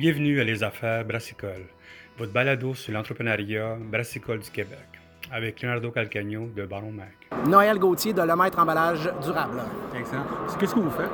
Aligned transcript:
Bienvenue 0.00 0.40
à 0.40 0.44
Les 0.44 0.64
Affaires 0.64 1.04
Brassicole, 1.04 1.66
votre 2.16 2.32
balado 2.32 2.72
sur 2.72 2.90
l'entrepreneuriat 2.94 3.76
brassicole 3.78 4.38
du 4.38 4.50
Québec, 4.50 4.78
avec 5.30 5.60
Leonardo 5.60 5.90
Calcagno 5.90 6.46
de 6.56 6.64
Baron 6.64 6.90
Mac. 6.90 7.28
Noël 7.46 7.78
Gauthier 7.78 8.14
de 8.14 8.22
Le 8.22 8.34
Maître 8.34 8.58
Emballage 8.58 9.12
Durable. 9.22 9.60
Excellent. 9.94 10.24
Qu'est-ce 10.58 10.74
que 10.74 10.80
vous 10.80 10.90
faites? 10.90 11.10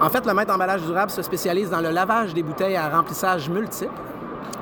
En 0.00 0.08
fait, 0.08 0.24
Le 0.24 0.32
Maître 0.32 0.54
Emballage 0.54 0.82
Durable 0.82 1.10
se 1.10 1.22
spécialise 1.22 1.70
dans 1.70 1.80
le 1.80 1.90
lavage 1.90 2.32
des 2.32 2.44
bouteilles 2.44 2.76
à 2.76 2.88
remplissage 2.88 3.50
multiple, 3.50 3.90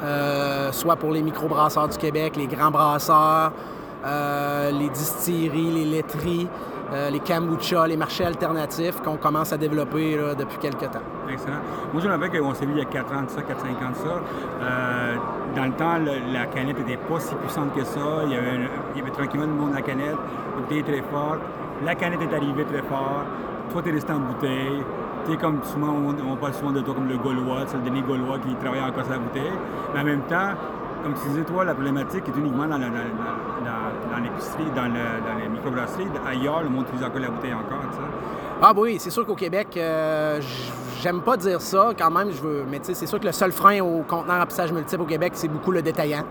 euh, 0.03 0.73
soit 0.73 0.97
pour 0.97 1.13
les 1.13 1.21
microbrasseurs 1.21 1.89
du 1.89 1.99
Québec, 1.99 2.37
les 2.37 2.47
grands 2.47 2.71
brasseurs, 2.71 3.53
euh, 4.03 4.71
les 4.71 4.89
distilleries, 4.89 5.73
les 5.73 5.85
laiteries, 5.85 6.49
euh, 6.93 7.11
les 7.11 7.21
kombucha, 7.21 7.87
les 7.87 7.97
marchés 7.97 8.25
alternatifs 8.25 9.01
qu'on 9.03 9.17
commence 9.17 9.53
à 9.53 9.57
développer 9.57 10.19
depuis 10.39 10.59
quelques 10.59 10.91
temps. 10.91 11.03
Excellent. 11.31 11.61
Moi, 11.93 12.03
je 12.03 12.09
me 12.09 12.13
rappelle 12.13 12.41
qu'on 12.41 12.55
s'est 12.55 12.67
vu 12.67 12.73
il 12.73 12.79
y 12.79 12.83
a 12.83 12.85
4 12.87 13.13
ans 13.15 13.23
de 13.23 13.31
ça, 13.31 13.41
4-5 13.43 13.87
ans 13.87 13.91
de 13.91 13.97
ça. 13.97 14.21
Dans 15.57 15.65
le 15.65 15.73
temps, 15.73 15.99
le- 15.99 16.33
la 16.33 16.47
canette 16.47 16.79
n'était 16.79 16.97
pas 16.97 17.19
si 17.21 17.35
puissante 17.37 17.75
que 17.75 17.85
ça. 17.85 18.01
Il 18.27 18.33
y 18.33 18.37
avait, 18.37 19.11
tranquillement 19.11 19.47
du 19.47 19.53
monde 19.53 19.73
à 19.73 19.77
la 19.77 19.83
canette. 19.83 20.17
La 20.71 20.77
est 20.77 20.83
très 20.83 21.03
forte. 21.11 21.41
La 21.85 21.95
canette 21.95 22.21
est 22.23 22.35
arrivée 22.35 22.65
très 22.65 22.83
fort. 22.83 23.25
Toi, 23.73 23.83
t'es 23.83 23.91
resté 23.93 24.13
en 24.13 24.19
bouteille. 24.21 24.83
T'es 25.27 25.37
comme 25.37 25.63
souvent, 25.63 25.93
on, 25.93 26.33
on 26.33 26.37
parle 26.37 26.55
souvent 26.55 26.73
de 26.73 26.81
toi 26.81 26.95
comme 26.95 27.09
le 27.09 27.19
Gaulois, 27.19 27.63
c'est 27.67 27.77
le 27.77 27.83
dernier 27.83 28.03
Gaulois 28.03 28.39
qui 28.39 28.55
travaille 28.57 28.81
encore 28.81 29.05
sur 29.05 29.13
la 29.13 29.19
bouteille. 29.19 29.53
Mais 29.95 30.01
en 30.01 30.05
même 30.05 30.23
temps, 30.23 30.53
comme 31.03 31.15
tu 31.15 31.29
disais, 31.29 31.43
toi, 31.45 31.65
la 31.65 31.75
problématique 31.75 32.25
est 32.29 32.39
uniquement 32.39 32.67
dans, 32.67 32.79
le- 32.79 32.85
dans- 32.85 33.71
dans 34.11 34.19
l'épicerie, 34.23 34.71
dans, 34.75 34.85
le- 34.87 35.21
dans 35.27 35.39
les 35.43 35.49
microbrasseries. 35.49 36.07
Ailleurs, 36.29 36.63
le 36.63 36.69
monde 36.69 36.85
utilise 36.89 37.05
encore 37.05 37.21
la 37.21 37.29
bouteille 37.31 37.55
encore, 37.55 37.81
tu 37.91 37.97
sais. 37.97 38.03
Ah 38.63 38.75
bah 38.75 38.81
oui, 38.83 38.97
c'est 38.99 39.11
sûr 39.11 39.25
qu'au 39.25 39.35
Québec, 39.37 39.69
euh, 39.77 40.41
j'aime 41.01 41.23
pas 41.23 41.37
dire 41.39 41.61
ça 41.63 41.91
quand 41.99 42.11
même, 42.11 42.31
je 42.31 42.41
veux, 42.43 42.65
mais 42.71 42.79
tu 42.79 42.87
sais, 42.87 42.95
c'est 42.95 43.07
sûr 43.07 43.19
que 43.19 43.25
le 43.27 43.33
seul 43.33 43.53
frein 43.53 43.81
au 43.81 44.03
contenant 44.03 44.39
remplissage 44.39 44.71
multiple 44.73 45.03
au 45.03 45.07
Québec, 45.07 45.33
c'est 45.35 45.49
beaucoup 45.49 45.71
le 45.73 45.81
détaillant. 45.81 46.25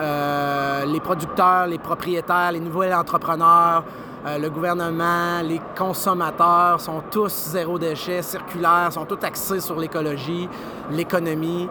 Euh, 0.00 0.84
les 0.86 1.00
producteurs, 1.00 1.66
les 1.66 1.78
propriétaires, 1.78 2.52
les 2.52 2.60
nouveaux 2.60 2.84
entrepreneurs, 2.84 3.84
euh, 4.26 4.38
le 4.38 4.48
gouvernement, 4.50 5.40
les 5.42 5.60
consommateurs 5.76 6.80
sont 6.80 7.02
tous 7.10 7.48
zéro 7.50 7.78
déchet, 7.78 8.22
circulaires, 8.22 8.90
sont 8.92 9.04
tous 9.04 9.18
axés 9.24 9.60
sur 9.60 9.78
l'écologie, 9.78 10.48
l'économie. 10.90 11.68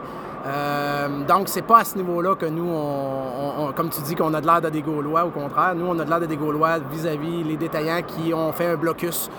Euh, 0.47 1.07
donc, 1.27 1.49
c'est 1.49 1.61
pas 1.61 1.79
à 1.79 1.83
ce 1.83 1.97
niveau-là 1.97 2.35
que 2.35 2.45
nous, 2.45 2.67
on, 2.69 3.67
on- 3.67 3.71
comme 3.73 3.89
tu 3.89 4.01
dis, 4.01 4.15
qu'on 4.15 4.33
a 4.33 4.41
de 4.41 4.45
l'air 4.45 4.61
de 4.61 4.69
des 4.69 4.81
Gaulois. 4.81 5.25
Au 5.25 5.29
contraire, 5.29 5.75
nous, 5.75 5.85
on 5.87 5.99
a 5.99 6.05
de 6.05 6.09
l'air 6.09 6.19
de 6.21 6.25
des 6.27 6.37
Gaulois 6.37 6.79
vis-à-vis 6.91 7.43
les 7.43 7.57
détaillants 7.57 8.01
qui 8.05 8.33
ont 8.33 8.51
fait 8.53 8.67
un 8.67 8.75
blocus 8.77 9.29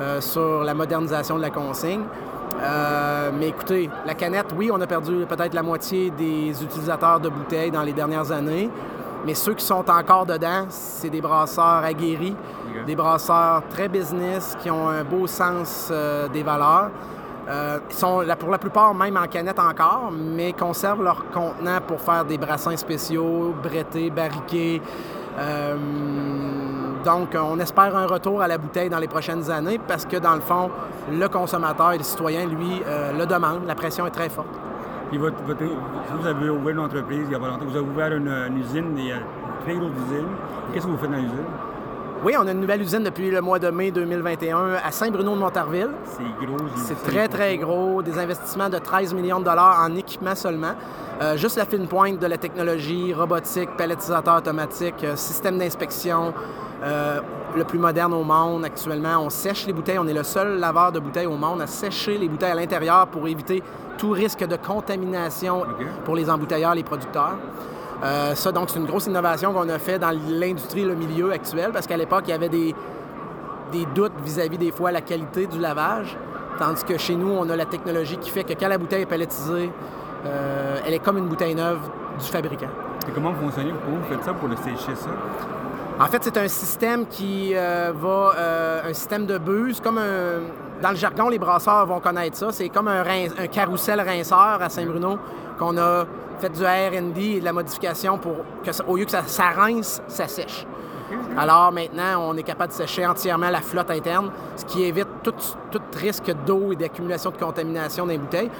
euh, 0.00 0.20
sur 0.20 0.62
la 0.64 0.74
modernisation 0.74 1.36
de 1.36 1.42
la 1.42 1.50
consigne. 1.50 2.02
Euh, 2.62 3.30
mais 3.38 3.48
écoutez, 3.48 3.88
la 4.06 4.14
canette, 4.14 4.46
oui, 4.56 4.70
on 4.72 4.80
a 4.80 4.86
perdu 4.86 5.24
peut-être 5.28 5.54
la 5.54 5.62
moitié 5.62 6.10
des 6.10 6.62
utilisateurs 6.62 7.20
de 7.20 7.28
bouteilles 7.28 7.70
dans 7.70 7.82
les 7.82 7.92
dernières 7.92 8.30
années. 8.30 8.70
Mais 9.26 9.34
ceux 9.34 9.54
qui 9.54 9.64
sont 9.64 9.84
encore 9.90 10.26
dedans, 10.26 10.66
c'est 10.68 11.08
des 11.08 11.22
brasseurs 11.22 11.82
aguerris, 11.82 12.36
des 12.86 12.94
brasseurs 12.94 13.62
très 13.70 13.88
business, 13.88 14.54
qui 14.62 14.70
ont 14.70 14.88
un 14.90 15.02
beau 15.02 15.26
sens 15.26 15.90
des 16.32 16.42
valeurs. 16.42 16.90
Euh, 17.48 17.78
ils 17.90 17.94
sont 17.94 18.20
la- 18.20 18.36
pour 18.36 18.50
la 18.50 18.58
plupart 18.58 18.94
même 18.94 19.16
en 19.16 19.26
canette 19.26 19.58
encore, 19.58 20.10
mais 20.12 20.52
conservent 20.54 21.02
leur 21.02 21.24
contenant 21.30 21.78
pour 21.86 22.00
faire 22.00 22.24
des 22.24 22.38
brassins 22.38 22.76
spéciaux, 22.76 23.54
brettés, 23.62 24.10
barriqués. 24.10 24.80
Euh, 25.38 25.76
donc, 27.04 27.36
on 27.38 27.58
espère 27.58 27.94
un 27.96 28.06
retour 28.06 28.40
à 28.40 28.48
la 28.48 28.56
bouteille 28.56 28.88
dans 28.88 28.98
les 28.98 29.08
prochaines 29.08 29.50
années 29.50 29.78
parce 29.86 30.06
que, 30.06 30.16
dans 30.16 30.34
le 30.34 30.40
fond, 30.40 30.70
le 31.10 31.26
consommateur 31.28 31.92
et 31.92 31.98
le 31.98 32.04
citoyen, 32.04 32.46
lui, 32.46 32.80
euh, 32.86 33.12
le 33.12 33.26
demande. 33.26 33.66
La 33.66 33.74
pression 33.74 34.06
est 34.06 34.10
très 34.10 34.28
forte. 34.30 34.48
Puis 35.10 35.18
votre, 35.18 35.36
vous 35.44 36.26
avez 36.26 36.48
ouvert 36.48 36.72
une 36.72 36.78
entreprise 36.80 37.24
il 37.26 37.32
y 37.32 37.34
a 37.34 37.38
pas 37.38 37.48
longtemps. 37.48 37.66
Vous 37.68 37.76
avez 37.76 37.86
ouvert 37.86 38.12
une, 38.14 38.28
une 38.28 38.58
usine, 38.58 38.94
il 38.96 39.06
y 39.08 39.12
a 39.12 39.16
une 39.16 39.22
très 39.64 39.74
grosse 39.74 39.90
usine. 40.10 40.26
Qu'est-ce 40.72 40.86
que 40.86 40.90
vous 40.90 40.96
faites 40.98 41.10
dans 41.10 41.16
l'usine? 41.18 41.44
Oui, 42.24 42.32
on 42.38 42.46
a 42.46 42.52
une 42.52 42.60
nouvelle 42.60 42.80
usine 42.80 43.02
depuis 43.02 43.30
le 43.30 43.42
mois 43.42 43.58
de 43.58 43.68
mai 43.68 43.90
2021 43.90 44.76
à 44.82 44.90
Saint-Bruno-de-Montarville. 44.90 45.90
C'est 46.06 46.46
gros. 46.46 46.56
C'est 46.76 47.02
très, 47.02 47.28
très 47.28 47.58
gros. 47.58 48.00
Des 48.00 48.18
investissements 48.18 48.70
de 48.70 48.78
13 48.78 49.12
millions 49.12 49.40
de 49.40 49.44
dollars 49.44 49.84
en 49.86 49.94
équipement 49.94 50.34
seulement. 50.34 50.72
Euh, 51.20 51.36
juste 51.36 51.58
la 51.58 51.66
fine 51.66 51.86
pointe 51.86 52.18
de 52.18 52.26
la 52.26 52.38
technologie, 52.38 53.12
robotique, 53.12 53.76
palettisateur 53.76 54.38
automatique, 54.38 55.04
euh, 55.04 55.16
système 55.16 55.58
d'inspection, 55.58 56.32
euh, 56.82 57.20
le 57.54 57.64
plus 57.64 57.78
moderne 57.78 58.14
au 58.14 58.24
monde 58.24 58.64
actuellement. 58.64 59.18
On 59.18 59.28
sèche 59.28 59.66
les 59.66 59.74
bouteilles. 59.74 59.98
On 59.98 60.06
est 60.06 60.14
le 60.14 60.24
seul 60.24 60.58
laveur 60.58 60.92
de 60.92 61.00
bouteilles 61.00 61.26
au 61.26 61.36
monde 61.36 61.60
à 61.60 61.66
sécher 61.66 62.16
les 62.16 62.28
bouteilles 62.30 62.52
à 62.52 62.54
l'intérieur 62.54 63.06
pour 63.08 63.28
éviter 63.28 63.62
tout 63.98 64.12
risque 64.12 64.46
de 64.46 64.56
contamination 64.56 65.64
pour 66.06 66.16
les 66.16 66.30
embouteilleurs, 66.30 66.74
les 66.74 66.84
producteurs. 66.84 67.36
Euh, 68.04 68.34
ça, 68.34 68.52
donc, 68.52 68.70
c'est 68.70 68.78
une 68.78 68.86
grosse 68.86 69.06
innovation 69.06 69.52
qu'on 69.52 69.68
a 69.68 69.78
fait 69.78 69.98
dans 69.98 70.10
l'industrie, 70.28 70.84
le 70.84 70.94
milieu 70.94 71.32
actuel, 71.32 71.70
parce 71.72 71.86
qu'à 71.86 71.96
l'époque, 71.96 72.24
il 72.26 72.30
y 72.30 72.34
avait 72.34 72.50
des, 72.50 72.74
des 73.72 73.86
doutes 73.94 74.12
vis-à-vis 74.22 74.58
des 74.58 74.70
fois 74.70 74.92
la 74.92 75.00
qualité 75.00 75.46
du 75.46 75.58
lavage, 75.58 76.16
tandis 76.58 76.84
que 76.84 76.98
chez 76.98 77.14
nous, 77.14 77.30
on 77.30 77.48
a 77.48 77.56
la 77.56 77.64
technologie 77.64 78.18
qui 78.18 78.30
fait 78.30 78.44
que 78.44 78.52
quand 78.52 78.68
la 78.68 78.78
bouteille 78.78 79.02
est 79.02 79.06
palettisée, 79.06 79.70
euh, 80.26 80.78
elle 80.86 80.94
est 80.94 80.98
comme 80.98 81.18
une 81.18 81.28
bouteille 81.28 81.54
neuve 81.54 81.80
du 82.18 82.26
fabricant. 82.26 82.68
Et 83.08 83.10
comment 83.12 83.32
vous 83.32 83.42
fonctionnez? 83.42 83.72
Comment 83.84 83.98
vous 83.98 84.14
faites 84.14 84.24
ça 84.24 84.32
pour 84.34 84.48
le 84.48 84.56
sécher 84.56 84.94
ça? 84.94 85.10
En 85.98 86.06
fait, 86.06 86.24
c'est 86.24 86.36
un 86.36 86.48
système 86.48 87.06
qui 87.06 87.52
euh, 87.54 87.92
va, 87.94 88.32
euh, 88.36 88.90
un 88.90 88.92
système 88.92 89.26
de 89.26 89.38
buse, 89.38 89.80
comme 89.80 89.98
un, 89.98 90.40
dans 90.82 90.90
le 90.90 90.96
jargon, 90.96 91.28
les 91.28 91.38
brasseurs 91.38 91.86
vont 91.86 92.00
connaître 92.00 92.36
ça. 92.36 92.48
C'est 92.50 92.68
comme 92.68 92.88
un, 92.88 93.02
rince- 93.02 93.34
un 93.38 93.46
carrousel 93.46 94.00
rinceur 94.00 94.58
à 94.60 94.68
Saint-Bruno 94.68 95.18
qu'on 95.58 95.76
a 95.78 96.04
fait 96.40 96.50
du 96.50 96.64
R&D 96.64 97.20
et 97.36 97.40
de 97.40 97.44
la 97.44 97.52
modification 97.52 98.18
pour 98.18 98.36
que, 98.64 98.70
au 98.86 98.96
lieu 98.96 99.04
que 99.04 99.10
ça, 99.10 99.22
rince, 99.56 100.02
ça 100.08 100.26
sèche. 100.28 100.66
Alors 101.38 101.70
maintenant, 101.70 102.28
on 102.30 102.36
est 102.36 102.42
capable 102.42 102.72
de 102.72 102.76
sécher 102.76 103.06
entièrement 103.06 103.50
la 103.50 103.60
flotte 103.60 103.90
interne, 103.90 104.30
ce 104.56 104.64
qui 104.64 104.82
évite 104.84 105.06
tout, 105.22 105.34
risque 105.96 106.32
d'eau 106.46 106.72
et 106.72 106.76
d'accumulation 106.76 107.30
de 107.30 107.36
contamination 107.36 108.06
les 108.06 108.18
bouteilles, 108.18 108.50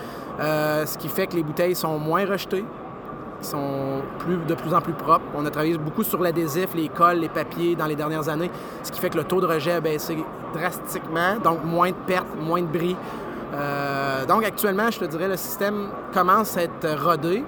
Euh, 0.40 0.84
ce 0.84 0.98
qui 0.98 1.08
fait 1.08 1.28
que 1.28 1.36
les 1.36 1.44
bouteilles 1.44 1.76
sont 1.76 1.96
moins 1.96 2.26
rejetées, 2.26 2.64
sont 3.44 4.02
plus, 4.18 4.36
de 4.36 4.54
plus 4.54 4.74
en 4.74 4.80
plus 4.80 4.92
propres. 4.92 5.24
On 5.34 5.44
a 5.46 5.50
travaillé 5.50 5.76
beaucoup 5.78 6.02
sur 6.02 6.20
l'adhésif, 6.20 6.74
les 6.74 6.88
colles, 6.88 7.18
les 7.18 7.28
papiers 7.28 7.76
dans 7.76 7.86
les 7.86 7.96
dernières 7.96 8.28
années, 8.28 8.50
ce 8.82 8.90
qui 8.90 9.00
fait 9.00 9.10
que 9.10 9.18
le 9.18 9.24
taux 9.24 9.40
de 9.40 9.46
rejet 9.46 9.72
a 9.72 9.80
baissé 9.80 10.16
drastiquement, 10.54 11.36
donc 11.42 11.64
moins 11.64 11.90
de 11.90 11.96
pertes, 12.06 12.26
moins 12.40 12.62
de 12.62 12.66
bris. 12.66 12.96
Euh, 13.54 14.26
donc 14.26 14.44
actuellement, 14.44 14.90
je 14.90 14.98
te 14.98 15.04
dirais, 15.04 15.28
le 15.28 15.36
système 15.36 15.88
commence 16.12 16.56
à 16.56 16.62
être 16.64 17.04
rodé. 17.04 17.44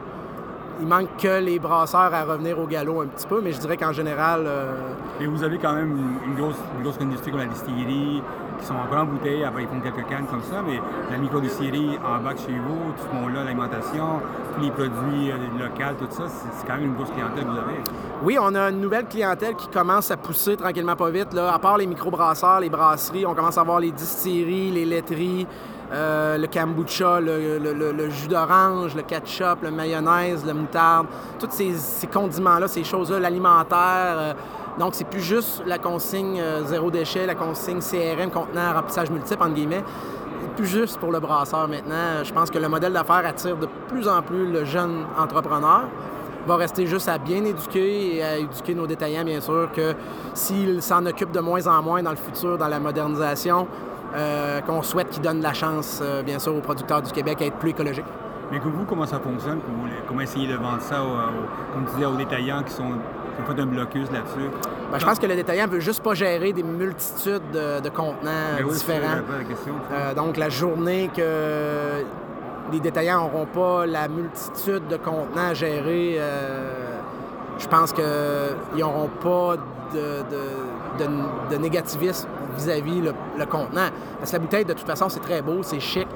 Il 0.81 0.87
manque 0.87 1.09
que 1.17 1.41
les 1.41 1.59
brasseurs 1.59 2.13
à 2.13 2.25
revenir 2.25 2.59
au 2.59 2.67
galop 2.67 3.01
un 3.01 3.07
petit 3.07 3.27
peu, 3.27 3.41
mais 3.43 3.51
je 3.51 3.59
dirais 3.59 3.79
qu'en 3.79 3.93
général, 3.93 4.45
euh, 4.47 4.75
Et 5.21 5.27
vous 5.27 5.43
avez 5.43 5.59
quand 5.59 5.73
même 5.73 5.97
une, 5.97 6.31
une 6.33 6.37
grosse, 6.39 6.59
une 6.77 6.83
grosse 6.83 7.01
industrie 7.01 7.31
comme 7.31 7.41
la 7.41 7.47
distillerie, 7.47 8.23
qui 8.59 8.67
sont 8.67 8.75
encore 8.75 9.03
en 9.03 9.05
bouteille, 9.07 9.45
après 9.45 9.63
ils 9.63 9.69
font 9.69 9.81
quelques 9.81 10.09
cannes 10.09 10.27
comme 10.31 10.43
ça, 10.43 10.63
mais 10.67 10.81
la 11.11 11.19
micro-distillerie 11.19 11.99
en 12.05 12.23
bas 12.23 12.35
de 12.35 12.39
chez 12.39 12.53
vous, 12.53 12.93
tout 12.97 13.03
ce 13.11 13.15
monde-là, 13.15 13.45
l'alimentation, 13.45 14.21
tous 14.55 14.63
les 14.63 14.71
produits 14.71 15.31
euh, 15.31 15.37
locaux, 15.59 15.95
tout 15.99 16.07
ça, 16.11 16.25
c'est 16.29 16.67
quand 16.67 16.75
même 16.75 16.87
une 16.87 16.95
grosse 16.95 17.11
clientèle 17.11 17.45
que 17.45 17.51
vous 17.51 17.59
avez. 17.59 17.81
Oui, 18.23 18.39
on 18.41 18.55
a 18.55 18.71
une 18.71 18.81
nouvelle 18.81 19.07
clientèle 19.07 19.55
qui 19.57 19.69
commence 19.69 20.11
à 20.11 20.17
pousser 20.17 20.57
tranquillement 20.57 20.97
pas 20.97 21.11
vite. 21.11 21.33
Là. 21.33 21.53
À 21.53 21.59
part 21.59 21.79
les 21.79 21.87
microbrasseurs, 21.87 22.61
les 22.61 22.71
brasseries, 22.71 23.27
on 23.27 23.35
commence 23.35 23.59
à 23.59 23.63
voir 23.63 23.81
les 23.81 23.91
distilleries, 23.91 24.71
les 24.71 24.85
laiteries, 24.85 25.47
euh, 25.93 26.37
le 26.39 26.47
kombucha, 26.49 27.21
le, 27.21 28.11
jus 28.11 28.29
d'orange, 28.29 28.95
le 28.95 29.03
ketchup, 29.03 29.63
le 29.63 29.71
mayonnaise, 29.71 30.45
le 30.45 30.55
moutarde, 30.55 31.07
tous 31.39 31.49
ces, 31.51 31.75
ces 31.75 32.07
condiments-là, 32.07 32.67
ces 32.69 32.85
choses-là, 32.85 33.21
l'alimentaire. 33.21 34.17
euh, 34.17 34.33
donc, 34.79 34.95
c'est 34.95 35.09
plus 35.09 35.21
juste 35.21 35.63
la 35.67 35.79
consigne 35.79 36.39
euh, 36.39 36.65
zéro 36.65 36.91
déchet, 36.91 37.27
la 37.27 37.35
consigne 37.35 37.81
CRM, 37.81 38.31
contenant 38.31 38.75
remplissage 38.75 39.11
multiple, 39.11 39.43
entre 39.43 39.55
guillemets. 39.55 39.83
C'est 40.43 40.51
plus 40.55 40.67
juste 40.67 40.99
pour 40.99 41.13
le 41.13 41.21
brasseur 41.21 41.67
maintenant. 41.67 42.23
Je 42.23 42.33
pense 42.33 42.51
que 42.51 42.59
le 42.59 42.69
modèle 42.69 42.93
d'affaires 42.93 43.25
attire 43.27 43.57
de 43.57 43.69
plus 43.89 44.07
en 44.07 44.21
plus 44.21 44.51
le 44.51 44.65
jeune 44.65 45.05
entrepreneur 45.19 45.85
va 46.47 46.57
rester 46.57 46.87
juste 46.87 47.09
à 47.09 47.19
bien 47.19 47.45
éduquer 47.45 48.17
et 48.17 48.23
à 48.23 48.37
éduquer 48.37 48.75
nos 48.75 48.87
détaillants, 48.87 49.25
bien 49.25 49.41
sûr, 49.41 49.71
que 49.75 49.95
s'ils 50.35 50.83
s'en 50.83 51.05
occupent 51.07 51.33
de 51.33 51.41
moins 51.41 51.67
en 51.67 51.83
moins 51.83 52.03
dans 52.03 52.11
le 52.11 52.17
futur, 52.17 52.59
dans 52.59 52.69
la 52.69 52.79
modernisation, 52.79 53.67
euh, 54.15 54.61
qu'on 54.61 54.83
souhaite 54.83 55.09
qu'ils 55.09 55.23
donnent 55.23 55.43
la 55.43 55.55
chance, 55.55 56.01
euh, 56.03 56.23
bien 56.23 56.39
sûr, 56.39 56.55
aux 56.55 56.61
producteurs 56.61 57.03
du 57.03 57.11
Québec 57.11 57.41
à 57.41 57.47
être 57.47 57.57
plus 57.57 57.71
écologiques. 57.71 58.05
Mais 58.53 58.61
que 58.61 58.69
vous, 58.69 58.85
comment 58.85 59.07
ça 59.07 59.19
fonctionne? 59.19 59.59
comment 60.07 60.21
essayer 60.21 60.47
de 60.47 60.55
vendre 60.55 60.81
ça, 60.81 61.03
comme 61.73 61.85
tu 61.87 61.95
disais, 61.95 62.07
aux 62.07 62.15
détaillants 62.15 62.63
qui 62.63 62.73
sont 62.73 62.93
qui 63.37 63.43
ont 63.43 63.55
fait 63.55 63.61
un 63.63 63.67
blocus 63.67 64.11
là-dessus? 64.13 64.51
Ben, 64.93 64.99
je 64.99 65.05
pense 65.07 65.19
que 65.19 65.27
le 65.27 65.35
détaillant 65.37 65.67
veut 65.69 65.81
juste 65.81 66.03
pas 66.03 66.15
gérer 66.15 66.53
des 66.53 66.63
multitudes 66.63 67.43
de, 67.53 67.81
de 67.81 67.89
contenants 67.89 68.57
Ben 68.59 68.65
oui, 68.67 68.73
différents. 68.75 69.17
la 69.39 69.45
question. 69.45 69.75
Euh, 69.93 70.15
donc, 70.15 70.37
la 70.37 70.49
journée 70.49 71.11
que 71.15 72.03
les 72.73 72.81
détaillants 72.81 73.23
n'auront 73.23 73.47
pas 73.47 73.87
la 73.87 74.09
multitude 74.09 74.89
de 74.89 74.97
contenants 74.97 75.51
à 75.51 75.55
gérer, 75.55 76.17
euh, 76.19 76.99
je 77.59 77.67
pense 77.69 77.93
qu'ils 77.93 78.05
n'auront 78.81 79.11
pas 79.23 79.57
de, 79.95 79.99
de- 79.99 81.05
de- 81.05 81.55
de 81.57 81.63
négativisme 81.63 82.29
vis-à-vis 82.57 83.01
le, 83.03 83.13
le 83.39 83.47
contenant. 83.47 83.89
Parce 84.19 84.31
que 84.31 84.37
la 84.37 84.41
bouteille, 84.43 84.65
de 84.65 84.73
toute 84.73 84.87
façon, 84.87 85.09
c'est 85.09 85.21
très 85.21 85.43
beau, 85.43 85.59
c'est 85.63 85.79
chic. 85.81 86.07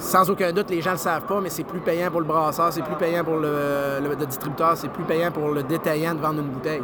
Sans 0.00 0.28
aucun 0.30 0.52
doute, 0.52 0.70
les 0.70 0.80
gens 0.80 0.90
ne 0.90 0.96
le 0.96 1.00
savent 1.00 1.26
pas, 1.26 1.40
mais 1.40 1.50
c'est 1.50 1.64
plus 1.64 1.80
payant 1.80 2.10
pour 2.10 2.20
le 2.20 2.26
brasseur, 2.26 2.72
c'est 2.72 2.82
plus 2.82 2.96
payant 2.96 3.22
pour 3.22 3.36
le, 3.36 4.00
le 4.02 4.26
distributeur, 4.26 4.76
c'est 4.76 4.88
plus 4.88 5.04
payant 5.04 5.30
pour 5.30 5.50
le 5.50 5.62
détaillant 5.62 6.14
de 6.14 6.20
vendre 6.20 6.40
une 6.40 6.48
bouteille. 6.48 6.82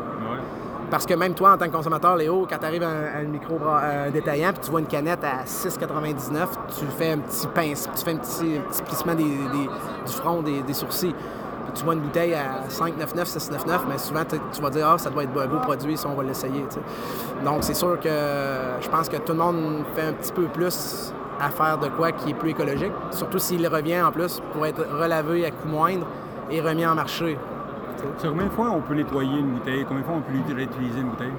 Parce 0.91 1.05
que 1.05 1.15
même 1.15 1.35
toi, 1.35 1.55
en 1.55 1.59
tant 1.59 1.67
que 1.67 1.73
consommateur, 1.73 2.17
Léo, 2.17 2.47
quand 2.49 2.59
tu 2.59 2.65
arrives 2.65 2.85
à 2.85 3.19
un, 3.19 3.25
micro 3.25 3.59
détaillant 4.13 4.53
puis 4.53 4.61
tu 4.63 4.71
vois 4.71 4.81
une 4.81 4.87
canette 4.87 5.25
à 5.25 5.45
6,99, 5.45 6.47
tu 6.79 6.85
fais 6.97 7.13
un 7.13 7.19
petit 7.19 7.47
pince, 7.49 7.89
tu 7.97 8.05
fais 8.05 8.13
un 8.13 8.19
petit, 8.19 8.61
plissement 8.85 9.15
du 9.15 9.25
front, 10.07 10.43
des, 10.43 10.75
sourcils. 10.75 11.13
Puis 11.13 11.73
tu 11.75 11.85
vois 11.85 11.95
une 11.95 12.01
bouteille 12.01 12.35
à 12.35 12.69
5,99, 12.69 13.25
6,99, 13.25 13.81
mais 13.89 13.99
souvent 13.99 14.23
tu 14.25 14.63
vas 14.63 14.71
dire, 14.71 14.89
ah, 14.89 14.99
ça 14.99 15.11
doit 15.11 15.25
être 15.25 15.41
un 15.41 15.47
beau 15.47 15.59
produit 15.59 15.97
si 15.97 16.07
on 16.07 16.15
va 16.15 16.23
l'essayer. 16.23 16.65
Donc 17.45 17.59
c'est 17.65 17.75
sûr 17.75 17.99
que 17.99 18.09
je 18.81 18.89
pense 18.89 19.09
que 19.09 19.17
tout 19.17 19.33
le 19.33 19.39
monde 19.39 19.85
fait 19.97 20.03
un 20.03 20.13
petit 20.13 20.33
peu 20.33 20.45
plus 20.45 21.13
à 21.41 21.51
faire 21.51 21.79
de 21.79 21.89
quoi 21.89 22.13
qui 22.13 22.31
est 22.31 22.35
plus 22.35 22.51
écologique, 22.51 22.93
surtout 23.11 23.39
s'il 23.39 23.67
revient 23.67 24.01
en 24.01 24.13
plus 24.13 24.41
pour 24.53 24.67
être 24.67 24.85
relavé 25.01 25.47
à 25.47 25.51
coût 25.51 25.69
moindre 25.69 26.07
et 26.51 26.61
remis 26.61 26.87
en 26.87 26.95
marché. 26.95 27.39
Sur 28.19 28.31
combien 28.31 28.47
de 28.47 28.53
fois 28.53 28.71
on 28.71 28.81
peut 28.81 28.95
nettoyer 28.95 29.39
une 29.39 29.53
bouteille? 29.53 29.85
Combien 29.87 30.03
de 30.03 30.07
fois 30.07 30.17
on 30.17 30.21
peut 30.21 30.55
réutiliser 30.55 31.01
une 31.01 31.09
bouteille? 31.09 31.33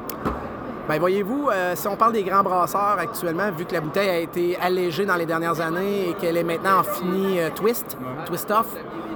Bien, 0.90 1.00
voyez-vous, 1.00 1.50
euh, 1.52 1.74
si 1.76 1.88
on 1.88 1.98
parle 1.98 2.14
des 2.14 2.24
grands 2.24 2.44
brasseurs 2.44 2.98
actuellement, 2.98 3.52
vu 3.52 3.66
que 3.66 3.74
la 3.74 3.82
bouteille 3.82 4.10
a 4.10 4.20
été 4.20 4.58
allégée 4.58 5.06
dans 5.06 5.18
les 5.18 5.26
dernières 5.26 5.60
années 5.60 6.10
et 6.10 6.14
qu'elle 6.14 6.38
est 6.38 6.46
maintenant 6.46 6.80
en 6.80 6.84
fini 6.84 7.40
euh, 7.40 7.50
twist, 7.54 7.98
twist-off, 8.26 8.68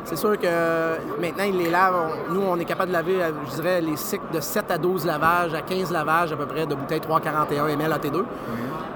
c'est 0.03 0.17
sûr 0.17 0.37
que 0.37 1.21
maintenant, 1.21 1.45
ils 1.45 1.57
les 1.57 1.69
lavent. 1.69 2.11
nous, 2.29 2.41
on 2.41 2.57
est 2.57 2.65
capable 2.65 2.89
de 2.89 2.93
laver, 2.93 3.23
euh, 3.23 3.31
je 3.49 3.55
dirais, 3.55 3.81
les 3.81 3.95
cycles 3.95 4.33
de 4.33 4.41
7 4.41 4.69
à 4.69 4.77
12 4.77 5.05
lavages, 5.05 5.53
à 5.53 5.61
15 5.61 5.91
lavages 5.91 6.33
à 6.33 6.35
peu 6.35 6.45
près 6.45 6.65
de 6.65 6.75
bouteilles 6.75 6.99
341 6.99 7.67
ml 7.67 7.91
AT2. 7.93 8.23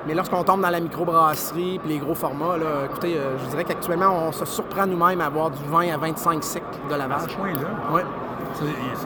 Mais 0.07 0.13
lorsqu'on 0.13 0.44
tombe 0.44 0.62
dans 0.62 0.69
la 0.69 0.80
microbrasserie 0.80 1.80
et 1.84 1.88
les 1.88 1.98
gros 1.98 2.16
formats, 2.16 2.57
là, 2.57 2.86
écoutez, 2.86 3.18
je 3.44 3.50
dirais 3.50 3.63
qu'actuellement, 3.63 4.28
on 4.28 4.31
se 4.31 4.46
surprend 4.46 4.86
nous-mêmes 4.86 5.19
à 5.22 5.25
avoir 5.25 5.50
du 5.50 5.63
20 5.63 5.94
à 5.94 5.98
25 5.98 6.44
cycles 6.44 6.66
de 6.90 6.96
lavage. 6.96 7.24
À 7.24 7.30
ce 7.30 7.36
point-là? 7.36 7.69
Oui. 7.92 8.02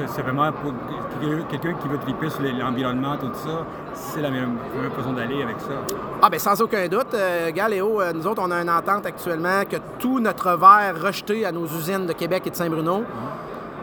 C'est 0.07 0.21
vraiment 0.21 0.51
pour 0.51 0.73
quelqu'un 1.49 1.73
qui 1.73 1.87
veut 1.87 1.97
triper 1.97 2.29
sur 2.29 2.41
l'environnement, 2.41 3.17
tout 3.17 3.31
ça, 3.33 3.65
c'est 3.93 4.21
la 4.21 4.29
même, 4.29 4.57
façon 4.95 5.13
d'aller 5.13 5.41
avec 5.41 5.59
ça. 5.59 5.73
Ah, 6.21 6.29
bien, 6.29 6.39
sans 6.39 6.61
aucun 6.61 6.87
doute. 6.87 7.13
Euh, 7.13 7.51
Galéo, 7.51 7.99
euh, 7.99 8.13
nous 8.13 8.27
autres, 8.27 8.41
on 8.45 8.51
a 8.51 8.61
une 8.61 8.69
entente 8.69 9.05
actuellement 9.05 9.63
que 9.69 9.77
tout 9.97 10.19
notre 10.19 10.55
verre 10.55 11.01
rejeté 11.01 11.45
à 11.45 11.51
nos 11.51 11.65
usines 11.65 12.05
de 12.05 12.13
Québec 12.13 12.43
et 12.45 12.49
de 12.51 12.55
Saint-Bruno 12.55 13.03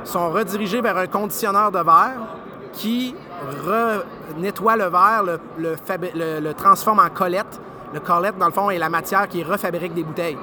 sont 0.05 0.31
redirigés 0.31 0.81
vers 0.81 0.97
un 0.97 1.07
conditionneur 1.09 1.73
de 1.73 1.81
verre 1.81 2.21
qui 2.73 3.15
nettoie 4.39 4.77
le 4.77 4.85
verre, 4.85 5.25
le, 5.59 5.77
le 6.41 6.53
transforme 6.55 7.01
en 7.01 7.09
collette. 7.09 7.61
Le 7.95 8.01
collette, 8.01 8.37
dans 8.39 8.47
le 8.47 8.53
fond, 8.53 8.71
est 8.71 8.79
la 8.79 8.89
matière 8.89 9.29
qui 9.29 9.43
refabrique 9.43 9.95
des 9.95 10.03
bouteilles. 10.03 10.39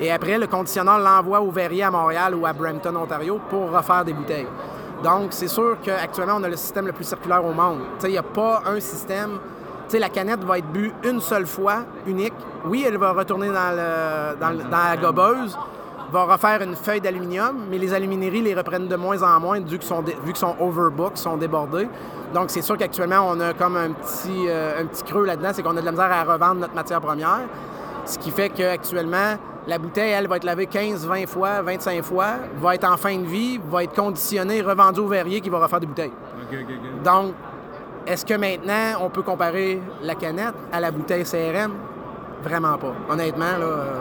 Et 0.00 0.10
après, 0.10 0.38
le 0.38 0.46
conditionneur 0.46 0.98
l'envoie 0.98 1.40
au 1.40 1.50
verrier 1.50 1.84
à 1.84 1.90
Montréal 1.90 2.34
ou 2.34 2.46
à 2.46 2.52
Brampton, 2.52 2.96
Ontario, 2.96 3.40
pour 3.48 3.70
refaire 3.70 4.04
des 4.04 4.12
bouteilles. 4.12 4.46
Donc, 5.02 5.28
c'est 5.30 5.48
sûr 5.48 5.78
qu'actuellement, 5.82 6.36
on 6.38 6.42
a 6.42 6.48
le 6.48 6.56
système 6.56 6.86
le 6.86 6.92
plus 6.92 7.04
circulaire 7.04 7.44
au 7.44 7.52
monde. 7.52 7.80
Il 8.02 8.10
n'y 8.10 8.18
a 8.18 8.22
pas 8.22 8.62
un 8.66 8.80
système. 8.80 9.38
la 9.92 10.08
canette 10.08 10.44
va 10.44 10.58
être 10.58 10.70
bue 10.70 10.92
une 11.04 11.20
seule 11.20 11.46
fois, 11.46 11.84
unique. 12.06 12.34
Oui, 12.64 12.84
elle 12.86 12.98
va 12.98 13.12
retourner 13.12 13.48
dans, 13.48 14.36
la 14.70 14.96
gobeuse, 14.96 15.58
va 16.10 16.24
refaire 16.24 16.62
une 16.62 16.74
feuille 16.74 17.00
d'aluminium, 17.00 17.66
mais 17.70 17.78
les 17.78 17.94
alumineries 17.94 18.42
les 18.42 18.54
reprennent 18.54 18.88
de 18.88 18.96
moins 18.96 19.22
en 19.22 19.40
moins 19.40 19.60
vu 19.60 19.78
qu'ils 19.78 19.88
sont, 19.88 20.02
vu 20.02 20.34
sont 20.34 20.56
overbooked, 20.58 21.16
sont 21.16 21.36
débordés. 21.36 21.88
Donc, 22.34 22.50
c'est 22.50 22.62
sûr 22.62 22.76
qu'actuellement, 22.76 23.26
on 23.28 23.40
a 23.40 23.52
comme 23.52 23.76
un 23.76 23.90
petit, 23.90 24.46
euh, 24.48 24.80
un 24.80 24.86
petit 24.86 25.02
creux 25.02 25.26
là-dedans, 25.26 25.50
c'est 25.52 25.62
qu'on 25.62 25.76
a 25.76 25.80
de 25.80 25.84
la 25.84 25.92
misère 25.92 26.12
à 26.12 26.24
revendre 26.24 26.60
notre 26.60 26.74
matière 26.74 27.00
première. 27.00 27.40
Ce 28.04 28.18
qui 28.18 28.30
fait 28.30 28.48
qu'actuellement, 28.48 29.36
la 29.66 29.78
bouteille, 29.78 30.12
elle, 30.12 30.26
va 30.26 30.36
être 30.36 30.44
lavée 30.44 30.66
15, 30.66 31.06
20 31.06 31.26
fois, 31.28 31.62
25 31.62 32.02
fois, 32.02 32.26
va 32.60 32.74
être 32.74 32.90
en 32.90 32.96
fin 32.96 33.16
de 33.16 33.26
vie, 33.26 33.60
va 33.70 33.84
être 33.84 33.94
conditionnée, 33.94 34.62
revendue 34.62 35.00
au 35.00 35.08
verrier 35.08 35.40
qui 35.40 35.50
va 35.50 35.58
refaire 35.58 35.80
des 35.80 35.86
bouteilles. 35.86 36.12
Donc, 37.04 37.34
est-ce 38.06 38.24
que 38.24 38.34
maintenant, 38.34 39.00
on 39.02 39.10
peut 39.10 39.22
comparer 39.22 39.80
la 40.02 40.14
canette 40.14 40.54
à 40.72 40.80
la 40.80 40.90
bouteille 40.90 41.24
CRM? 41.24 41.72
Vraiment 42.42 42.78
pas. 42.78 42.94
Honnêtement, 43.10 43.58
là, 43.58 43.66
euh, 43.66 43.98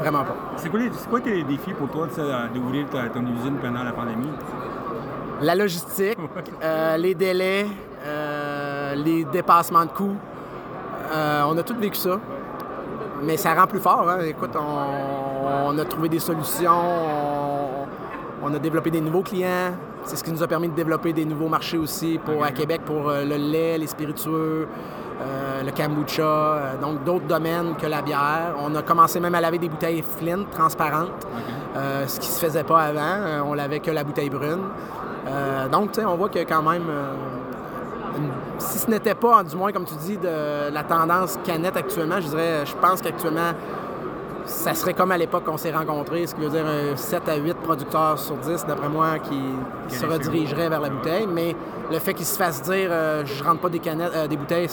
vraiment 0.00 0.24
pas. 0.24 0.36
C'est 0.56 0.68
quoi, 0.68 0.80
quoi 1.08 1.20
tes 1.20 1.42
défis 1.42 1.72
pour 1.72 1.88
toi 1.88 2.08
d'ouvrir 2.54 2.86
ton 2.88 3.22
usine 3.22 3.56
pendant 3.62 3.84
la 3.84 3.92
pandémie? 3.92 4.32
La 5.42 5.54
logistique, 5.54 6.18
euh, 6.62 6.96
les 6.96 7.14
délais, 7.14 7.66
euh, 8.04 8.94
les 8.94 9.24
dépassements 9.24 9.84
de 9.84 9.90
coûts. 9.90 10.16
on 11.12 11.56
a 11.56 11.62
tout 11.62 11.76
vécu 11.76 11.96
ça 11.96 12.18
mais 13.22 13.36
ça 13.36 13.54
rend 13.54 13.66
plus 13.66 13.80
fort. 13.80 14.08
Hein. 14.08 14.20
Écoute, 14.26 14.50
on, 14.56 15.78
a 15.78 15.84
trouvé 15.84 16.08
des 16.08 16.18
solutions, 16.18 16.70
on, 18.42 18.54
a 18.54 18.58
développé 18.58 18.90
des 18.90 19.00
nouveaux 19.00 19.22
clients. 19.22 19.72
C'est 20.04 20.16
ce 20.16 20.24
qui 20.24 20.32
nous 20.32 20.42
a 20.42 20.46
permis 20.46 20.68
de 20.68 20.74
développer 20.74 21.12
des 21.12 21.24
nouveaux 21.24 21.48
marchés 21.48 21.76
aussi 21.76 22.18
pour, 22.24 22.42
à 22.42 22.52
Québec 22.52 22.80
pour 22.84 23.08
euh, 23.08 23.24
le 23.24 23.36
lait, 23.36 23.76
les 23.76 23.86
spiritueux, 23.86 24.66
euh, 25.20 25.49
le 25.64 25.70
kombucha, 25.72 26.22
euh, 26.22 26.76
donc 26.80 27.04
d'autres 27.04 27.26
domaines 27.26 27.74
que 27.76 27.86
la 27.86 28.02
bière. 28.02 28.54
On 28.58 28.74
a 28.74 28.82
commencé 28.82 29.20
même 29.20 29.34
à 29.34 29.40
laver 29.40 29.58
des 29.58 29.68
bouteilles 29.68 30.02
Flint 30.02 30.44
transparentes, 30.50 31.26
ce 31.74 32.20
qui 32.20 32.28
ne 32.28 32.32
se 32.32 32.46
faisait 32.46 32.64
pas 32.64 32.80
avant. 32.80 33.46
on 33.46 33.54
lavait 33.54 33.80
que 33.80 33.90
la 33.90 34.04
bouteille 34.04 34.30
brune. 34.30 34.64
donc, 35.70 35.92
tu 35.92 36.00
sais, 36.00 36.06
on 36.06 36.16
voit 36.16 36.28
que 36.28 36.40
quand 36.40 36.62
même 36.62 36.84
si 38.58 38.78
ce 38.78 38.90
n'était 38.90 39.14
pas, 39.14 39.42
du 39.42 39.56
moins, 39.56 39.72
comme 39.72 39.84
tu 39.84 39.94
dis, 39.94 40.16
de 40.16 40.72
la 40.72 40.82
tendance 40.82 41.38
canette 41.44 41.76
actuellement, 41.76 42.20
je 42.20 42.28
dirais, 42.28 42.66
je 42.66 42.74
pense 42.76 43.00
qu'actuellement, 43.00 43.52
ça 44.50 44.74
serait 44.74 44.94
comme 44.94 45.12
à 45.12 45.18
l'époque 45.18 45.44
qu'on 45.44 45.56
s'est 45.56 45.72
rencontrés, 45.72 46.26
ce 46.26 46.34
qui 46.34 46.40
veut 46.40 46.50
dire 46.50 46.64
7 46.96 47.28
à 47.28 47.36
8 47.36 47.54
producteurs 47.58 48.18
sur 48.18 48.36
10, 48.36 48.66
d'après 48.66 48.88
moi, 48.88 49.18
qui, 49.18 49.94
se 49.94 50.06
redirigeraient 50.06 50.68
vers 50.68 50.80
la 50.80 50.90
bouteille. 50.90 51.26
Mais 51.26 51.54
le 51.90 51.98
fait 51.98 52.14
qu'ils 52.14 52.26
se 52.26 52.36
fassent 52.36 52.62
dire 52.62 52.88
euh, 52.90 53.24
je 53.24 53.42
rentre 53.42 53.60
pas 53.60 53.68
des 53.68 53.78
canettes, 53.78 54.12
euh, 54.14 54.26
des 54.26 54.36
bouteilles 54.36 54.68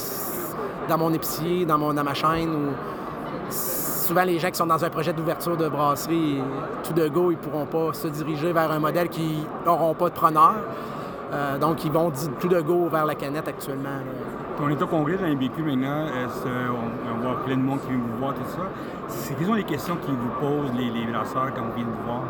dans 0.87 0.97
mon 0.97 1.13
épicier, 1.13 1.65
dans, 1.65 1.77
mon, 1.77 1.93
dans 1.93 2.03
ma 2.03 2.13
chaîne, 2.13 2.49
ou 2.49 3.51
souvent 4.07 4.23
les 4.23 4.39
gens 4.39 4.49
qui 4.49 4.55
sont 4.55 4.65
dans 4.65 4.83
un 4.83 4.89
projet 4.89 5.13
d'ouverture 5.13 5.57
de 5.57 5.67
brasserie, 5.67 6.41
tout 6.83 6.93
de 6.93 7.07
go, 7.07 7.31
ils 7.31 7.37
pourront 7.37 7.65
pas 7.65 7.93
se 7.93 8.07
diriger 8.07 8.53
vers 8.53 8.71
un 8.71 8.79
modèle 8.79 9.09
qui 9.09 9.45
n'auront 9.65 9.93
pas 9.93 10.09
de 10.09 10.15
preneur. 10.15 10.55
Euh, 11.33 11.57
donc, 11.57 11.83
ils 11.83 11.91
vont 11.91 12.11
tout 12.39 12.47
de 12.47 12.61
go 12.61 12.87
vers 12.89 13.05
la 13.05 13.15
canette 13.15 13.47
actuellement. 13.47 13.99
On 14.63 14.69
est 14.69 14.81
au 14.81 14.87
congrès 14.87 15.17
de 15.17 15.23
la 15.23 15.29
MBQ 15.35 15.61
maintenant. 15.61 16.05
On, 16.45 17.19
on, 17.19 17.21
voit 17.21 17.43
plein 17.43 17.57
de 17.57 17.61
monde 17.61 17.79
qui 17.81 17.89
vient 17.89 17.99
vous 17.99 18.17
voir, 18.17 18.33
tout 18.33 18.49
ça? 18.49 18.63
C'est 19.07 19.37
quelles 19.37 19.47
sont 19.47 19.53
les 19.53 19.63
questions 19.63 19.97
qu'ils 19.97 20.15
vous 20.15 20.31
posent, 20.39 20.71
les, 20.77 20.89
les 20.89 21.05
brasseurs, 21.11 21.53
quand 21.53 21.63
vous 21.63 21.73
venez 21.73 21.83
vous 21.83 22.05
voir? 22.05 22.21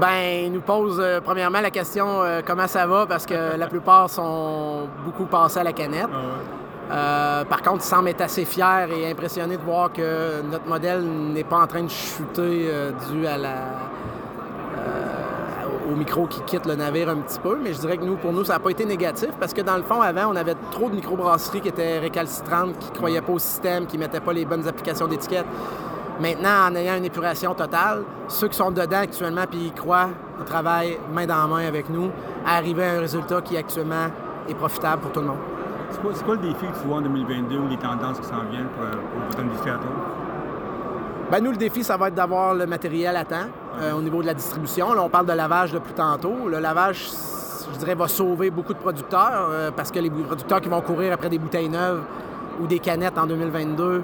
Ben, 0.00 0.46
ils 0.46 0.52
nous 0.52 0.62
posent 0.62 1.00
euh, 1.00 1.20
premièrement 1.20 1.60
la 1.60 1.70
question 1.70 2.22
euh, 2.22 2.40
comment 2.44 2.66
ça 2.66 2.86
va? 2.86 3.06
Parce 3.06 3.24
que 3.26 3.56
la 3.56 3.66
plupart 3.68 4.10
sont 4.10 4.88
beaucoup 5.04 5.26
passés 5.26 5.60
à 5.60 5.64
la 5.64 5.72
canette. 5.72 6.08
Ah 6.12 6.61
par 6.88 7.62
contre, 7.62 7.84
ils 7.84 7.88
semblent 7.88 8.08
être 8.08 8.20
assez 8.20 8.44
fiers 8.44 8.88
et 8.90 9.10
impressionnés 9.10 9.56
de 9.56 9.62
voir 9.62 9.92
que 9.92 10.42
notre 10.42 10.66
modèle 10.66 11.02
n'est 11.02 11.44
pas 11.44 11.60
en 11.60 11.66
train 11.66 11.82
de 11.82 11.90
chuter 11.90 12.70
dû 13.10 13.26
à 13.26 13.38
la, 13.38 13.54
au 15.92 15.96
micro 15.96 16.26
qui 16.26 16.40
quitte 16.42 16.66
le 16.66 16.74
navire 16.74 17.08
un 17.08 17.16
petit 17.16 17.38
peu, 17.38 17.58
mais 17.62 17.72
je 17.72 17.80
dirais 17.80 17.96
que 17.96 18.04
nous, 18.04 18.16
pour 18.16 18.32
nous, 18.32 18.44
ça 18.44 18.54
n'a 18.54 18.58
pas 18.58 18.70
été 18.70 18.84
négatif 18.84 19.30
parce 19.38 19.52
que 19.52 19.60
dans 19.60 19.76
le 19.76 19.82
fond, 19.82 20.00
avant, 20.00 20.32
on 20.32 20.36
avait 20.36 20.54
trop 20.70 20.88
de 20.88 20.94
microbrasseries 20.94 21.60
qui 21.60 21.68
étaient 21.68 21.98
récalcitrantes, 21.98 22.78
qui 22.78 22.90
ne 22.90 22.96
croyaient 22.96 23.20
pas 23.20 23.32
au 23.32 23.38
système, 23.38 23.86
qui 23.86 23.96
ne 23.96 24.02
mettaient 24.02 24.20
pas 24.20 24.32
les 24.32 24.44
bonnes 24.44 24.66
applications 24.66 25.06
d'étiquette. 25.06 25.46
Maintenant, 26.20 26.68
en 26.68 26.74
ayant 26.76 26.96
une 26.96 27.04
épuration 27.04 27.54
totale, 27.54 28.04
ceux 28.28 28.48
qui 28.48 28.56
sont 28.56 28.70
dedans 28.70 29.00
actuellement 29.00 29.44
puis 29.50 29.66
ils 29.66 29.72
croient, 29.72 30.10
ils 30.38 30.44
travaillent 30.44 30.98
main 31.12 31.26
dans 31.26 31.36
la 31.36 31.46
main 31.46 31.66
avec 31.66 31.88
nous, 31.88 32.10
à 32.46 32.56
arriver 32.56 32.84
à 32.84 32.92
un 32.92 33.00
résultat 33.00 33.40
qui 33.42 33.56
actuellement 33.56 34.06
est 34.48 34.54
profitable 34.54 35.02
pour 35.02 35.12
tout 35.12 35.20
le 35.20 35.26
monde. 35.26 35.61
C'est 35.92 36.24
quoi, 36.24 36.34
le 36.34 36.40
défi 36.40 36.66
que 36.66 36.80
tu 36.80 36.86
vois 36.86 36.98
en 36.98 37.02
2022 37.02 37.58
ou 37.58 37.68
les 37.68 37.76
tendances 37.76 38.18
qui 38.18 38.26
s'en 38.26 38.44
viennent 38.50 38.68
pour, 38.76 38.84
pour 38.84 39.20
votre 39.26 39.40
industrie 39.40 39.70
à 39.70 39.74
toi? 39.74 39.90
Ben, 41.30 41.42
nous, 41.42 41.50
le 41.50 41.56
défi, 41.56 41.82
ça 41.84 41.96
va 41.96 42.08
être 42.08 42.14
d'avoir 42.14 42.54
le 42.54 42.66
matériel 42.66 43.16
à 43.16 43.24
temps 43.24 43.48
euh, 43.80 43.92
au 43.92 44.02
niveau 44.02 44.20
de 44.20 44.26
la 44.26 44.34
distribution. 44.34 44.92
Là, 44.92 45.02
on 45.02 45.08
parle 45.08 45.26
de 45.26 45.32
lavage 45.32 45.72
depuis 45.72 45.94
tantôt. 45.94 46.48
Le 46.48 46.58
lavage, 46.58 47.08
je 47.72 47.78
dirais, 47.78 47.94
va 47.94 48.08
sauver 48.08 48.50
beaucoup 48.50 48.74
de 48.74 48.78
producteurs 48.78 49.48
euh, 49.50 49.70
parce 49.74 49.90
que 49.90 49.98
les 49.98 50.10
producteurs 50.10 50.60
qui 50.60 50.68
vont 50.68 50.80
courir 50.80 51.14
après 51.14 51.30
des 51.30 51.38
bouteilles 51.38 51.68
neuves 51.68 52.02
ou 52.60 52.66
des 52.66 52.78
canettes 52.78 53.16
en 53.16 53.26
2022 53.26 54.02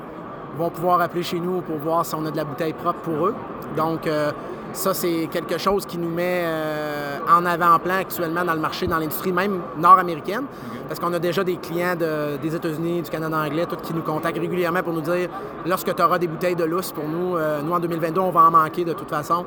vont 0.57 0.71
pouvoir 0.71 1.01
appeler 1.01 1.23
chez 1.23 1.39
nous 1.39 1.61
pour 1.61 1.77
voir 1.77 2.07
si 2.07 2.15
on 2.15 2.25
a 2.25 2.31
de 2.31 2.37
la 2.37 2.45
bouteille 2.45 2.73
propre 2.73 3.01
pour 3.01 3.27
eux. 3.27 3.35
Donc, 3.77 4.07
euh, 4.07 4.33
ça, 4.73 4.95
c'est 4.95 5.29
quelque 5.31 5.59
chose 5.59 5.87
qui 5.87 5.99
nous 5.99 6.11
met 6.11 6.43
euh, 6.45 7.19
en 7.29 7.45
avant-plan 7.45 7.97
actuellement 7.97 8.45
dans 8.45 8.55
le 8.55 8.61
marché, 8.61 8.87
dans 8.87 8.99
l'industrie 8.99 9.33
même 9.33 9.61
nord-américaine, 9.79 10.45
parce 10.87 11.01
qu'on 11.01 11.13
a 11.13 11.19
déjà 11.19 11.43
des 11.43 11.57
clients 11.57 11.95
des 11.97 12.55
États-Unis, 12.55 13.03
du 13.03 13.11
Canada 13.11 13.37
anglais, 13.37 13.67
tous 13.67 13.77
qui 13.77 13.95
nous 13.95 14.03
contactent 14.03 14.39
régulièrement 14.39 14.83
pour 14.83 14.93
nous 14.93 15.01
dire 15.01 15.29
lorsque 15.67 15.95
tu 15.95 16.03
auras 16.03 16.19
des 16.19 16.29
bouteilles 16.29 16.57
de 16.57 16.65
lousse 16.65 16.93
pour 16.93 17.05
nous, 17.05 17.37
euh, 17.37 17.61
nous 17.63 17.73
en 17.73 17.81
2022, 17.81 18.21
on 18.21 18.31
va 18.31 18.43
en 18.43 18.51
manquer 18.51 18.85
de 18.85 18.93
toute 18.93 19.11
façon. 19.11 19.45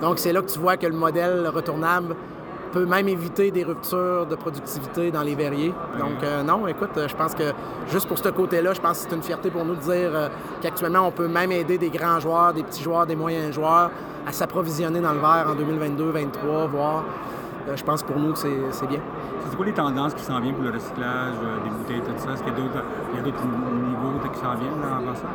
Donc, 0.00 0.18
c'est 0.18 0.32
là 0.32 0.40
que 0.40 0.50
tu 0.50 0.58
vois 0.58 0.76
que 0.76 0.86
le 0.86 0.96
modèle 0.96 1.46
retournable 1.48 2.16
peut 2.72 2.86
même 2.86 3.08
éviter 3.08 3.50
des 3.50 3.64
ruptures 3.64 4.26
de 4.26 4.34
productivité 4.34 5.10
dans 5.10 5.22
les 5.22 5.34
verriers. 5.34 5.72
Donc, 5.98 6.22
euh, 6.22 6.42
non, 6.42 6.66
écoute, 6.66 6.90
je 6.96 7.14
pense 7.14 7.34
que 7.34 7.52
juste 7.90 8.06
pour 8.06 8.18
ce 8.18 8.28
côté-là, 8.28 8.72
je 8.74 8.80
pense 8.80 9.02
que 9.02 9.10
c'est 9.10 9.16
une 9.16 9.22
fierté 9.22 9.50
pour 9.50 9.64
nous 9.64 9.74
de 9.74 9.80
dire 9.80 10.30
qu'actuellement, 10.60 11.06
on 11.06 11.10
peut 11.10 11.28
même 11.28 11.52
aider 11.52 11.78
des 11.78 11.90
grands 11.90 12.20
joueurs, 12.20 12.52
des 12.52 12.62
petits 12.62 12.82
joueurs, 12.82 13.06
des 13.06 13.16
moyens 13.16 13.54
joueurs 13.54 13.90
à 14.26 14.32
s'approvisionner 14.32 15.00
dans 15.00 15.12
le 15.12 15.20
verre 15.20 15.46
en 15.48 15.54
2022-2023, 15.54 16.68
voire. 16.68 17.04
Je 17.74 17.82
pense 17.84 18.02
pour 18.02 18.16
nous 18.16 18.32
que 18.32 18.38
c'est 18.38 18.86
bien. 18.86 19.00
C'est 19.48 19.56
quoi 19.56 19.66
les 19.66 19.72
tendances 19.74 20.14
qui 20.14 20.22
s'en 20.22 20.40
viennent 20.40 20.54
pour 20.54 20.64
le 20.64 20.70
recyclage 20.70 21.34
des 21.64 21.70
bouteilles, 21.70 22.00
tout 22.00 22.12
ça? 22.18 22.32
Est-ce 22.32 22.42
qu'il 22.42 22.52
y 22.52 22.56
a 22.56 23.22
d'autres 23.22 23.44
niveaux 23.44 24.28
qui 24.32 24.38
s'en 24.38 24.54
viennent 24.54 24.80
là, 24.80 24.96
avant 24.98 25.14
ça? 25.14 25.26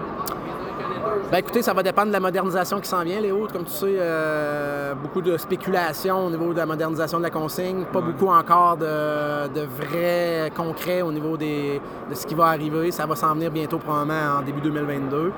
Ben 1.32 1.38
écoutez, 1.38 1.62
ça 1.62 1.74
va 1.74 1.84
dépendre 1.84 2.08
de 2.08 2.14
la 2.14 2.20
modernisation 2.20 2.80
qui 2.80 2.88
s'en 2.88 3.04
vient, 3.04 3.20
Léo. 3.20 3.48
Comme 3.52 3.64
tu 3.64 3.72
sais, 3.72 3.96
euh, 3.98 4.94
beaucoup 4.96 5.22
de 5.22 5.38
spéculation 5.38 6.28
au 6.28 6.30
niveau 6.30 6.52
de 6.54 6.58
la 6.58 6.66
modernisation 6.66 7.18
de 7.18 7.24
la 7.24 7.30
consigne, 7.30 7.84
pas 7.86 8.02
beaucoup 8.02 8.28
encore 8.28 8.78
de, 8.78 9.48
de 9.48 9.66
vrai 9.66 10.52
concret 10.56 11.02
au 11.02 11.12
niveau 11.12 11.38
des, 11.38 11.82
de 12.10 12.16
ce 12.16 12.26
qui 12.26 12.36
va 12.36 12.48
arriver. 12.48 12.92
Ça 12.92 13.06
va 13.06 13.16
s'en 13.16 13.34
venir 13.34 13.52
bientôt, 13.52 13.78
probablement 13.78 14.40
en 14.40 14.42
début 14.42 14.62
2022. 14.62 15.32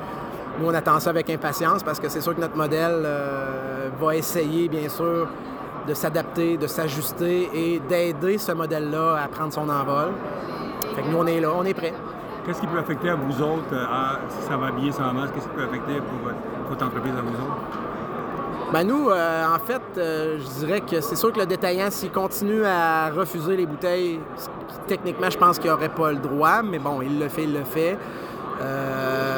Nous, 0.59 0.65
on 0.65 0.73
attend 0.73 0.99
ça 0.99 1.11
avec 1.11 1.29
impatience 1.29 1.83
parce 1.83 1.99
que 1.99 2.09
c'est 2.09 2.21
sûr 2.21 2.35
que 2.35 2.41
notre 2.41 2.57
modèle 2.57 3.03
euh, 3.05 3.89
va 3.99 4.15
essayer, 4.15 4.67
bien 4.67 4.89
sûr, 4.89 5.27
de 5.87 5.93
s'adapter, 5.93 6.57
de 6.57 6.67
s'ajuster 6.67 7.49
et 7.53 7.79
d'aider 7.79 8.37
ce 8.37 8.51
modèle-là 8.51 9.21
à 9.23 9.27
prendre 9.27 9.53
son 9.53 9.69
envol. 9.69 10.11
Fait 10.95 11.01
que 11.01 11.07
nous, 11.07 11.17
on 11.17 11.27
est 11.27 11.39
là, 11.39 11.51
on 11.55 11.63
est 11.63 11.73
prêts. 11.73 11.93
Qu'est-ce 12.45 12.61
qui 12.61 12.67
peut 12.67 12.79
affecter 12.79 13.09
à 13.09 13.15
vous 13.15 13.41
autres, 13.41 13.73
euh, 13.73 13.85
si 14.29 14.47
ça 14.47 14.57
va 14.57 14.71
bien, 14.71 14.91
ça 14.91 15.03
va 15.03 15.13
mal, 15.13 15.29
qu'est-ce 15.31 15.47
qui 15.47 15.55
peut 15.55 15.63
affecter 15.63 15.95
pour 15.95 16.29
votre, 16.69 16.85
entreprise 16.85 17.13
à 17.17 17.21
vous 17.21 17.33
autres? 17.33 18.71
Ben 18.71 18.83
nous, 18.83 19.09
euh, 19.09 19.45
en 19.45 19.59
fait, 19.59 19.81
euh, 19.97 20.37
je 20.39 20.65
dirais 20.65 20.81
que 20.81 21.01
c'est 21.01 21.15
sûr 21.15 21.31
que 21.31 21.39
le 21.39 21.45
détaillant, 21.45 21.89
s'il 21.89 22.11
continue 22.11 22.65
à 22.65 23.09
refuser 23.09 23.55
les 23.55 23.65
bouteilles, 23.65 24.19
techniquement, 24.87 25.29
je 25.29 25.37
pense 25.37 25.59
qu'il 25.59 25.69
n'aurait 25.69 25.89
pas 25.89 26.11
le 26.11 26.17
droit, 26.17 26.61
mais 26.63 26.79
bon, 26.79 27.01
il 27.01 27.19
le 27.19 27.27
fait, 27.27 27.43
il 27.43 27.53
le 27.53 27.63
fait. 27.63 27.97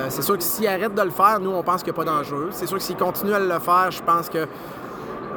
c'est 0.10 0.22
sûr 0.22 0.38
que 0.38 0.44
s'il 0.44 0.68
arrête 0.68 0.94
de 0.94 1.01
le 1.01 1.12
faire, 1.12 1.39
nous, 1.39 1.51
on 1.51 1.63
pense 1.63 1.84
qu'il 1.84 1.91
n'y 1.94 2.00
a 2.00 2.03
pas 2.03 2.12
d'enjeu. 2.12 2.50
C'est 2.51 2.68
sûr 2.68 2.77
que 2.77 2.84
s'il 2.84 2.98
continue 2.98 3.34
à 3.34 3.39
le 3.39 3.60
faire, 3.60 3.89
je 3.89 4.01
pense 4.01 4.29
que 4.29 4.48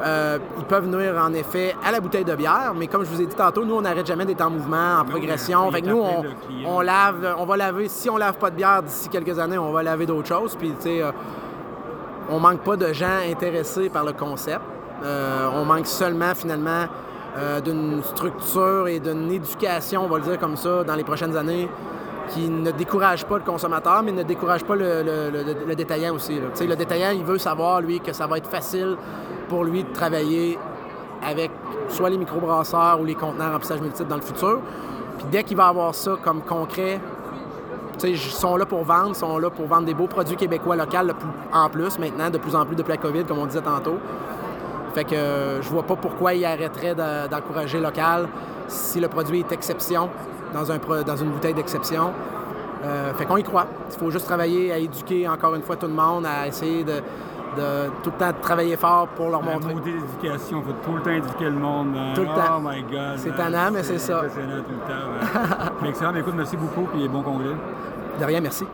euh, 0.00 0.38
ils 0.58 0.64
peuvent 0.64 0.88
nuire 0.88 1.14
en 1.20 1.32
effet 1.34 1.76
à 1.84 1.92
la 1.92 2.00
bouteille 2.00 2.24
de 2.24 2.34
bière, 2.34 2.72
mais 2.74 2.86
comme 2.86 3.04
je 3.04 3.10
vous 3.10 3.20
ai 3.20 3.26
dit 3.26 3.34
tantôt, 3.34 3.64
nous 3.64 3.74
on 3.74 3.82
n'arrête 3.82 4.06
jamais 4.06 4.24
d'être 4.24 4.40
en 4.40 4.50
mouvement, 4.50 5.00
en 5.00 5.04
progression. 5.04 5.70
Fait 5.70 5.82
nous 5.82 6.02
on, 6.64 6.80
lave, 6.80 7.36
on 7.38 7.44
va 7.44 7.56
laver. 7.56 7.88
Si 7.88 8.08
on 8.08 8.16
lave 8.16 8.38
pas 8.38 8.50
de 8.50 8.56
bière 8.56 8.82
d'ici 8.82 9.08
quelques 9.08 9.38
années, 9.38 9.58
on 9.58 9.70
va 9.70 9.82
laver 9.82 10.06
d'autres 10.06 10.28
choses. 10.28 10.56
Puis 10.56 10.70
tu 10.76 10.82
sais, 10.82 11.02
euh, 11.02 11.12
on 12.30 12.40
manque 12.40 12.60
pas 12.60 12.76
de 12.76 12.92
gens 12.92 13.18
intéressés 13.30 13.88
par 13.90 14.04
le 14.04 14.12
concept. 14.12 14.62
Euh, 15.04 15.48
on 15.54 15.64
manque 15.64 15.86
seulement 15.86 16.34
finalement 16.34 16.86
d'une 17.64 18.02
structure 18.02 18.88
et 18.88 19.00
d'une 19.00 19.32
éducation, 19.32 20.04
on 20.04 20.06
va 20.06 20.18
le 20.18 20.24
dire 20.24 20.38
comme 20.38 20.54
ça, 20.54 20.84
dans 20.84 20.94
les 20.94 21.02
prochaines 21.02 21.34
années 21.34 21.66
qui 22.28 22.48
ne 22.48 22.70
décourage 22.70 23.24
pas 23.24 23.38
le 23.38 23.44
consommateur, 23.44 24.02
mais 24.02 24.12
ne 24.12 24.22
décourage 24.22 24.64
pas 24.64 24.74
le, 24.74 25.74
détaillant 25.74 26.14
aussi. 26.14 26.38
Le 26.38 26.76
détaillant, 26.76 27.10
il 27.10 27.24
veut 27.24 27.38
savoir, 27.38 27.80
lui, 27.80 28.00
que 28.00 28.12
ça 28.12 28.26
va 28.26 28.38
être 28.38 28.50
facile 28.50 28.96
pour 29.52 29.64
lui 29.64 29.84
de 29.84 29.92
travailler 29.92 30.58
avec 31.22 31.50
soit 31.90 32.08
les 32.08 32.16
microbrasseurs 32.16 32.98
ou 32.98 33.04
les 33.04 33.14
conteneurs 33.14 33.50
en 33.50 33.52
remplissage 33.52 33.82
multiple 33.82 34.08
dans 34.08 34.16
le 34.16 34.22
futur. 34.22 34.60
Puis 35.18 35.26
dès 35.30 35.44
qu'il 35.44 35.58
va 35.58 35.66
avoir 35.66 35.94
ça 35.94 36.16
comme 36.24 36.40
concret, 36.40 36.98
ils 38.02 38.16
sont 38.16 38.56
là 38.56 38.64
pour 38.64 38.82
vendre, 38.82 39.14
sont 39.14 39.36
là 39.36 39.50
pour 39.50 39.66
vendre 39.66 39.84
des 39.84 39.92
beaux 39.92 40.06
produits 40.06 40.36
québécois 40.36 40.74
locaux 40.74 40.96
en 41.52 41.68
plus 41.68 41.98
maintenant, 41.98 42.30
de 42.30 42.38
plus 42.38 42.56
en 42.56 42.64
plus 42.64 42.76
depuis 42.76 42.92
la 42.92 42.96
COVID, 42.96 43.24
comme 43.24 43.40
on 43.40 43.46
disait 43.46 43.60
tantôt. 43.60 43.98
Fait 44.94 45.04
que 45.04 45.60
je 45.60 45.68
vois 45.68 45.82
pas 45.82 45.96
pourquoi 45.96 46.32
il 46.32 46.46
arrêterait 46.46 46.94
d'encourager 47.30 47.78
local 47.78 48.28
si 48.68 49.00
le 49.00 49.08
produit 49.08 49.40
est 49.40 49.52
exception 49.52 50.08
dans, 50.54 50.72
un, 50.72 50.78
dans 51.06 51.16
une 51.16 51.28
bouteille 51.28 51.54
d'exception. 51.54 52.10
Euh, 52.84 53.12
fait 53.14 53.26
qu'on 53.26 53.36
y 53.36 53.42
croit. 53.42 53.66
Il 53.92 53.98
faut 53.98 54.10
juste 54.10 54.24
travailler 54.24 54.72
à 54.72 54.78
éduquer 54.78 55.28
encore 55.28 55.54
une 55.54 55.62
fois 55.62 55.76
tout 55.76 55.86
le 55.86 55.92
monde, 55.92 56.24
à 56.24 56.46
essayer 56.48 56.84
de, 56.84 57.02
tout 58.02 58.10
le 58.10 58.18
temps 58.18 58.32
travailler 58.40 58.76
fort 58.76 59.08
pour 59.08 59.30
leur 59.30 59.42
montrer. 59.42 59.74
D'éducation, 59.74 60.62
il 60.62 60.64
faut 60.64 60.78
tout 60.84 60.96
le 60.96 61.02
temps 61.02 61.10
éduquer 61.10 61.44
le 61.44 61.52
monde. 61.52 61.94
Tout 62.14 62.22
le 62.22 62.26
temps. 62.28 62.58
Oh 62.58 62.60
my 62.62 62.82
God. 62.82 63.16
C'est 63.16 63.36
tannant, 63.36 63.70
mais 63.72 63.82
c'est 63.82 63.98
ça. 63.98 64.18
Impressionnant 64.18 64.62
tout 64.62 64.74
le 64.74 65.80
temps. 65.80 65.86
excellent. 65.88 66.14
Écoute, 66.14 66.34
merci 66.36 66.56
beaucoup 66.56 66.88
et 66.98 67.08
bon 67.08 67.22
congrès. 67.22 67.54
De 68.18 68.24
rien, 68.24 68.40
merci. 68.40 68.64